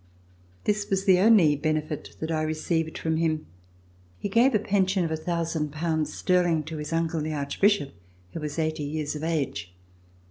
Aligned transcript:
This 0.63 0.89
was 0.89 1.05
the 1.05 1.19
only 1.19 1.55
benefit 1.55 2.15
that 2.19 2.31
I 2.31 2.41
received 2.41 2.97
from 2.97 3.17
him. 3.17 3.45
He 4.17 4.29
gave 4.29 4.55
a 4.55 4.59
pension 4.59 5.05
of 5.05 5.11
i,ooo 5.11 5.69
pounds 5.71 6.11
sterling 6.11 6.63
to 6.63 6.77
his 6.77 6.91
uncle 6.91 7.21
the 7.21 7.33
Archbishop, 7.33 7.91
who 8.33 8.39
was 8.39 8.57
eighty 8.57 8.81
years 8.81 9.15
of 9.15 9.23
age. 9.23 9.75